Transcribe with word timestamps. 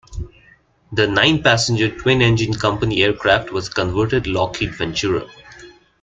The 0.91 1.05
nine-passenger 1.05 1.95
twin-engine 1.95 2.55
company 2.55 3.03
aircraft 3.03 3.51
was 3.51 3.67
a 3.67 3.71
converted 3.71 4.25
Lockheed 4.25 4.73
Ventura. 4.73 5.27